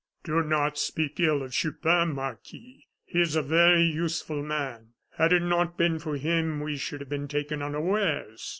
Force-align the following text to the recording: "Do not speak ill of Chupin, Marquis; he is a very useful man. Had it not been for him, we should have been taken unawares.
"Do 0.23 0.41
not 0.41 0.79
speak 0.79 1.19
ill 1.19 1.43
of 1.43 1.51
Chupin, 1.53 2.15
Marquis; 2.15 2.87
he 3.05 3.21
is 3.21 3.35
a 3.35 3.43
very 3.43 3.83
useful 3.83 4.41
man. 4.41 4.93
Had 5.17 5.31
it 5.31 5.43
not 5.43 5.77
been 5.77 5.99
for 5.99 6.15
him, 6.17 6.59
we 6.59 6.75
should 6.75 7.01
have 7.01 7.09
been 7.11 7.27
taken 7.27 7.61
unawares. 7.61 8.49